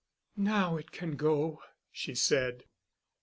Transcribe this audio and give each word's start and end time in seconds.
"Now 0.35 0.77
it 0.77 0.91
can 0.91 1.15
go," 1.15 1.61
she 1.91 2.15
said. 2.15 2.63